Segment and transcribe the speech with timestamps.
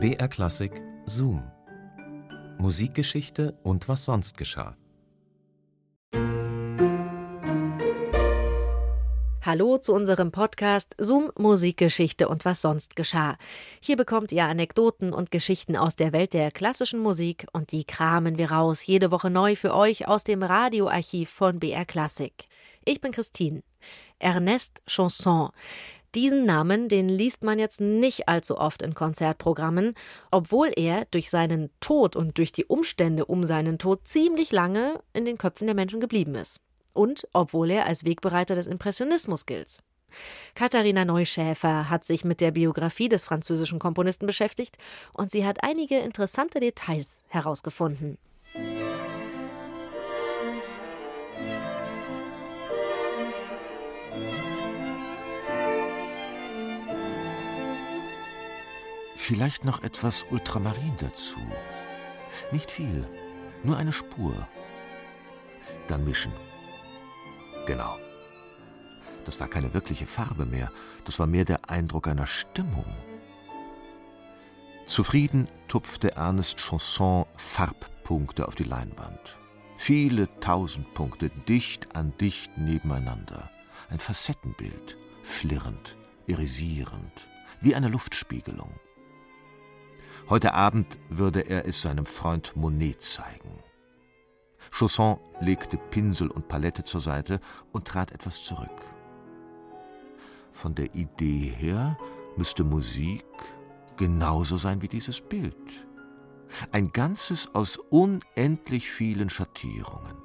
[0.00, 1.42] BR Klassik Zoom.
[2.56, 4.76] Musikgeschichte und was sonst geschah.
[9.42, 13.38] Hallo zu unserem Podcast Zoom Musikgeschichte und was sonst geschah.
[13.80, 18.38] Hier bekommt ihr Anekdoten und Geschichten aus der Welt der klassischen Musik und die kramen
[18.38, 22.46] wir raus jede Woche neu für euch aus dem Radioarchiv von BR Klassik.
[22.84, 23.64] Ich bin Christine.
[24.20, 25.50] Ernest Chanson.
[26.14, 29.94] Diesen Namen, den liest man jetzt nicht allzu oft in Konzertprogrammen,
[30.30, 35.26] obwohl er durch seinen Tod und durch die Umstände um seinen Tod ziemlich lange in
[35.26, 36.60] den Köpfen der Menschen geblieben ist.
[36.94, 39.78] Und obwohl er als Wegbereiter des Impressionismus gilt.
[40.54, 44.78] Katharina Neuschäfer hat sich mit der Biografie des französischen Komponisten beschäftigt
[45.12, 48.16] und sie hat einige interessante Details herausgefunden.
[59.28, 61.36] Vielleicht noch etwas Ultramarin dazu.
[62.50, 63.06] Nicht viel,
[63.62, 64.48] nur eine Spur.
[65.86, 66.32] Dann mischen.
[67.66, 67.98] Genau.
[69.26, 70.72] Das war keine wirkliche Farbe mehr,
[71.04, 72.86] das war mehr der Eindruck einer Stimmung.
[74.86, 79.36] Zufrieden tupfte Ernest Chanson Farbpunkte auf die Leinwand.
[79.76, 83.50] Viele tausend Punkte, dicht an dicht nebeneinander.
[83.90, 87.28] Ein Facettenbild, flirrend, irisierend,
[87.60, 88.72] wie eine Luftspiegelung.
[90.28, 93.62] Heute Abend würde er es seinem Freund Monet zeigen.
[94.70, 97.40] Chausson legte Pinsel und Palette zur Seite
[97.72, 98.82] und trat etwas zurück.
[100.52, 101.96] Von der Idee her
[102.36, 103.24] müsste Musik
[103.96, 105.56] genauso sein wie dieses Bild.
[106.72, 110.16] Ein Ganzes aus unendlich vielen Schattierungen,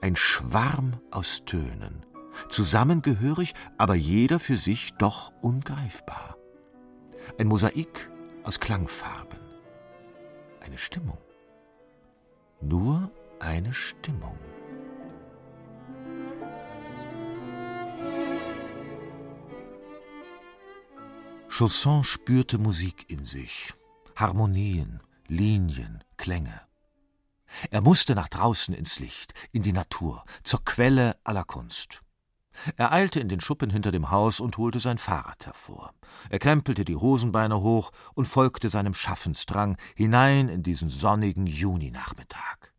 [0.00, 2.06] ein Schwarm aus Tönen,
[2.48, 6.36] zusammengehörig, aber jeder für sich doch ungreifbar.
[7.38, 8.10] Ein Mosaik
[8.44, 9.41] aus Klangfarben
[10.62, 11.18] eine Stimmung.
[12.60, 13.10] Nur
[13.40, 14.38] eine Stimmung.
[21.48, 23.74] Chausson spürte Musik in sich,
[24.16, 26.62] Harmonien, Linien, Klänge.
[27.70, 32.02] Er musste nach draußen ins Licht, in die Natur, zur Quelle aller Kunst.
[32.76, 35.92] Er eilte in den Schuppen hinter dem Haus und holte sein Fahrrad hervor.
[36.30, 42.72] Er krempelte die Hosenbeine hoch und folgte seinem Schaffensdrang hinein in diesen sonnigen Juninachmittag.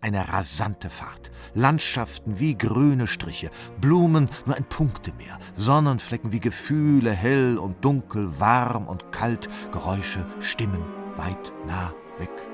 [0.00, 7.56] Eine rasante Fahrt, Landschaften wie grüne Striche, Blumen nur ein Punktemeer, Sonnenflecken wie Gefühle, hell
[7.56, 10.84] und dunkel, warm und kalt, Geräusche, Stimmen,
[11.16, 12.53] weit, nah, weg.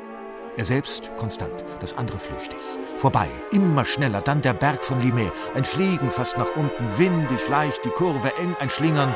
[0.56, 2.59] Er selbst konstant, das andere flüchtig.
[2.97, 5.31] Vorbei, immer schneller, dann der Berg von Limay.
[5.55, 9.15] Ein Fliegen fast nach unten, windig, leicht, die Kurve eng, ein Schlingern.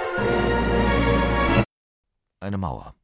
[2.40, 2.94] Eine Mauer.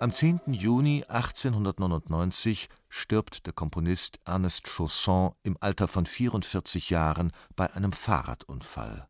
[0.00, 0.40] Am 10.
[0.52, 9.08] Juni 1899 stirbt der Komponist Ernest Chausson im Alter von 44 Jahren bei einem Fahrradunfall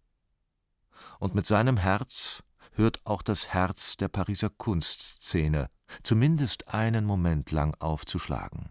[1.18, 5.68] und mit seinem Herz hört auch das Herz der Pariser Kunstszene
[6.02, 8.70] zumindest einen Moment lang aufzuschlagen.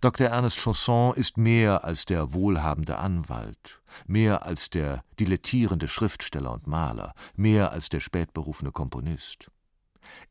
[0.00, 0.28] Dr.
[0.28, 7.14] Ernest Chausson ist mehr als der wohlhabende Anwalt, mehr als der dilettierende Schriftsteller und Maler,
[7.34, 9.50] mehr als der spätberufene Komponist.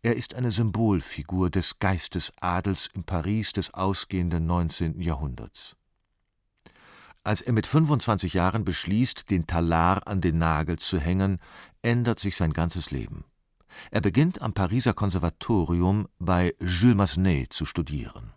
[0.02, 5.02] Er ist eine Symbolfigur des Geistesadels im Paris des ausgehenden 19.
[5.02, 5.76] Jahrhunderts.
[7.24, 11.40] Als er mit 25 Jahren beschließt, den Talar an den Nagel zu hängen,
[11.84, 13.26] ändert sich sein ganzes Leben.
[13.92, 18.34] Er beginnt am Pariser Konservatorium bei Jules Massenet zu studieren.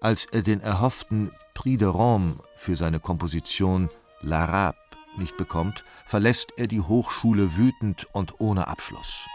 [0.00, 3.90] Als er den erhofften Prix de Rome für seine Komposition
[4.22, 4.74] L'Arabe
[5.16, 9.26] nicht bekommt, verlässt er die Hochschule wütend und ohne Abschluss.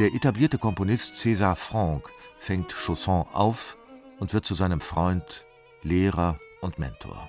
[0.00, 2.08] Der etablierte Komponist César Franck
[2.38, 3.76] fängt Chausson auf
[4.18, 5.44] und wird zu seinem Freund,
[5.82, 7.28] Lehrer und Mentor.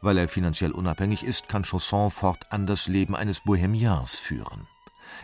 [0.00, 4.66] Weil er finanziell unabhängig ist, kann Chausson fortan das Leben eines Bohemians führen.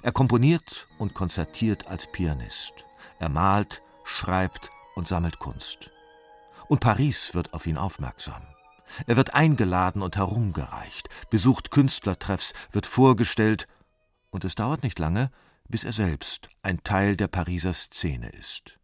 [0.02, 2.74] Er komponiert und konzertiert als Pianist.
[3.18, 5.90] Er malt, schreibt und sammelt Kunst.
[6.68, 8.42] Und Paris wird auf ihn aufmerksam.
[9.08, 13.66] Er wird eingeladen und herumgereicht, besucht Künstlertreffs, wird vorgestellt,
[14.30, 15.32] und es dauert nicht lange,
[15.70, 18.78] bis er selbst ein Teil der Pariser Szene ist.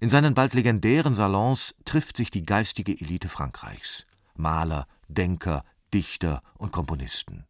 [0.00, 4.06] In seinen bald legendären Salons trifft sich die geistige Elite Frankreichs.
[4.34, 7.46] Maler, Denker, Dichter und Komponisten.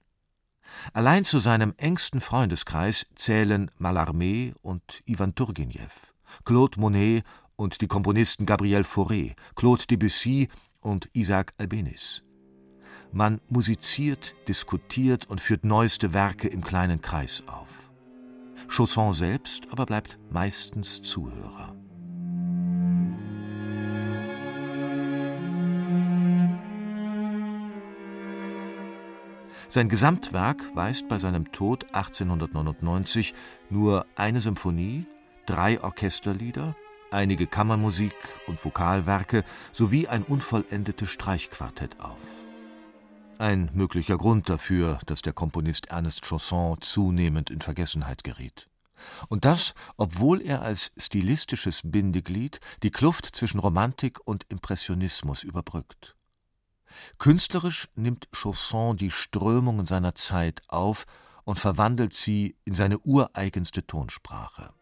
[0.92, 5.88] Allein zu seinem engsten Freundeskreis zählen Mallarmé und Ivan Turgenew,
[6.44, 7.24] Claude Monet
[7.56, 10.48] und die Komponisten Gabriel Fauré, Claude Debussy
[10.80, 12.22] und Isaac Albéniz.
[13.12, 17.83] Man musiziert, diskutiert und führt neueste Werke im kleinen Kreis auf.
[18.68, 21.74] Chausson selbst aber bleibt meistens Zuhörer.
[29.68, 33.34] Sein Gesamtwerk weist bei seinem Tod 1899
[33.70, 35.06] nur eine Symphonie,
[35.46, 36.76] drei Orchesterlieder,
[37.10, 38.14] einige Kammermusik
[38.46, 42.43] und Vokalwerke sowie ein unvollendetes Streichquartett auf.
[43.38, 48.68] Ein möglicher Grund dafür, dass der Komponist Ernest Chausson zunehmend in Vergessenheit geriet.
[49.28, 56.16] Und das, obwohl er als stilistisches Bindeglied die Kluft zwischen Romantik und Impressionismus überbrückt.
[57.18, 61.04] Künstlerisch nimmt Chausson die Strömungen seiner Zeit auf
[61.42, 64.72] und verwandelt sie in seine ureigenste Tonsprache.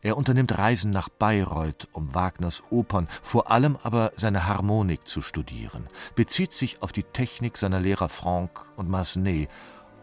[0.00, 5.88] Er unternimmt Reisen nach Bayreuth, um Wagners Opern, vor allem aber seine Harmonik zu studieren,
[6.14, 9.48] bezieht sich auf die Technik seiner Lehrer Franck und Massenet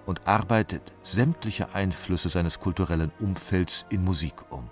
[0.06, 4.70] und arbeitet sämtliche Einflüsse seines kulturellen Umfelds in Musik um.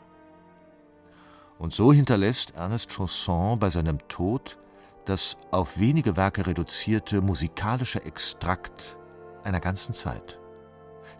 [1.59, 4.57] Und so hinterlässt Ernest Chausson bei seinem Tod
[5.05, 8.97] das auf wenige Werke reduzierte musikalische Extrakt
[9.43, 10.37] einer ganzen Zeit,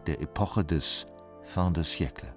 [0.05, 1.07] der Epoche des
[1.45, 2.36] Fin de siècle.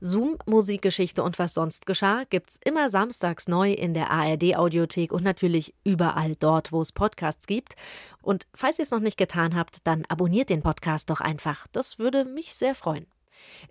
[0.00, 5.74] Zoom, Musikgeschichte und was sonst geschah, gibt's immer samstags neu in der ARD-Audiothek und natürlich
[5.84, 7.74] überall dort, wo es Podcasts gibt.
[8.22, 11.66] Und falls ihr es noch nicht getan habt, dann abonniert den Podcast doch einfach.
[11.72, 13.06] Das würde mich sehr freuen.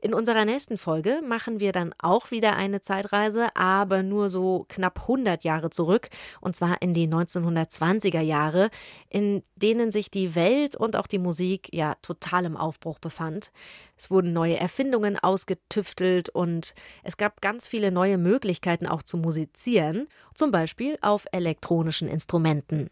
[0.02, 5.02] In unserer nächsten Folge machen wir dann auch wieder eine Zeitreise, aber nur so knapp
[5.02, 6.10] 100 Jahre zurück,
[6.42, 8.70] und zwar in die 1920er Jahre,
[9.10, 13.52] in denen sich die Welt und auch die Musik ja total im Aufbruch befand.
[13.98, 20.08] Es wurden neue Erfindungen ausgetüftelt und es gab ganz viele neue Möglichkeiten auch zu musizieren,
[20.36, 22.90] zum Beispiel auf elektronischen Instrumenten.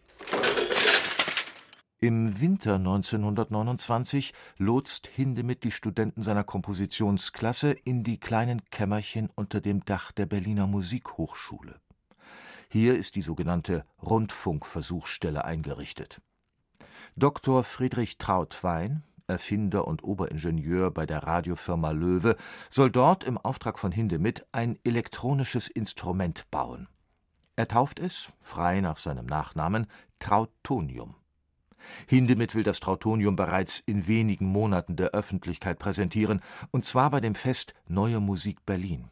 [2.01, 9.86] Im Winter 1929 lotst Hindemith die Studenten seiner Kompositionsklasse in die kleinen Kämmerchen unter dem
[9.86, 11.80] Dach der Berliner Musikhochschule.
[12.69, 16.21] Hier ist die sogenannte Rundfunkversuchsstelle eingerichtet.
[17.15, 17.63] Dr.
[17.63, 22.36] Friedrich Trautwein, Erfinder und Oberingenieur bei der Radiofirma Löwe,
[22.69, 26.89] soll dort im Auftrag von Hindemith ein elektronisches Instrument bauen.
[27.56, 29.88] Er tauft es, frei nach seinem Nachnamen,
[30.19, 31.15] Trautonium.
[32.08, 36.42] Hindemith will das Trautonium bereits in wenigen Monaten der Öffentlichkeit präsentieren,
[36.72, 39.10] und zwar bei dem Fest Neue Musik Berlin.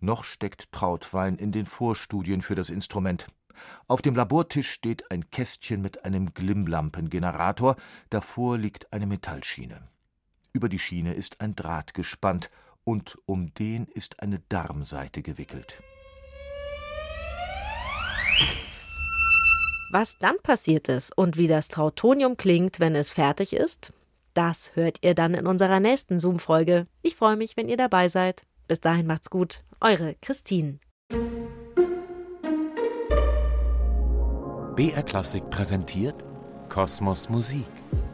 [0.00, 3.26] Noch steckt Trautwein in den Vorstudien für das Instrument.
[3.88, 7.76] Auf dem Labortisch steht ein Kästchen mit einem Glimmlampengenerator,
[8.10, 9.88] davor liegt eine Metallschiene.
[10.52, 12.50] Über die Schiene ist ein Draht gespannt,
[12.84, 15.82] und um den ist eine Darmseite gewickelt.
[19.90, 23.94] Was dann passiert ist und wie das Trautonium klingt, wenn es fertig ist,
[24.34, 26.86] das hört ihr dann in unserer nächsten Zoom-Folge.
[27.00, 28.44] Ich freue mich, wenn ihr dabei seid.
[28.66, 29.62] Bis dahin macht's gut.
[29.80, 30.78] Eure Christine.
[34.76, 36.22] BR Klassik präsentiert
[36.68, 37.66] Kosmos Musik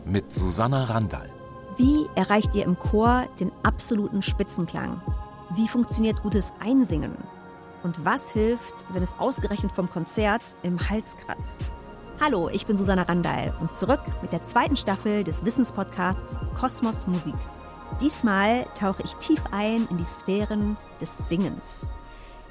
[0.06, 1.28] mit Susanna Randall.
[1.76, 5.02] Wie erreicht ihr im Chor den absoluten Spitzenklang?
[5.56, 7.16] Wie funktioniert gutes Einsingen?
[7.84, 11.60] Und was hilft, wenn es ausgerechnet vom Konzert im Hals kratzt?
[12.18, 17.34] Hallo, ich bin Susanna Randall und zurück mit der zweiten Staffel des Wissenspodcasts Kosmos Musik.
[18.00, 21.86] Diesmal tauche ich tief ein in die Sphären des Singens.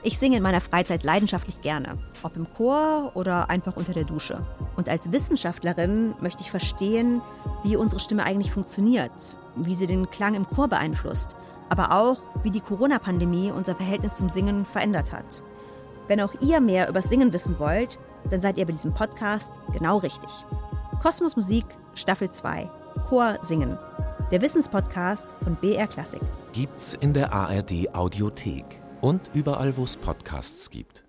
[0.03, 4.45] Ich singe in meiner Freizeit leidenschaftlich gerne, ob im Chor oder einfach unter der Dusche.
[4.75, 7.23] Und als Wissenschaftlerin möchte ich verstehen,
[7.63, 11.37] wie unsere Stimme eigentlich funktioniert, wie sie den Klang im Chor beeinflusst
[11.73, 15.43] aber auch, wie die Corona-Pandemie unser Verhältnis zum Singen verändert hat.
[16.07, 17.97] Wenn auch ihr mehr über Singen wissen wollt,
[18.29, 20.29] dann seid ihr bei diesem Podcast genau richtig.
[21.01, 21.65] Kosmos Musik,
[21.95, 22.69] Staffel 2,
[23.09, 23.79] Chor Singen.
[24.29, 26.21] Der Wissenspodcast von BR Klassik.
[26.51, 31.02] Gibt's in der ARD Audiothek und überall, wo es Podcasts gibt.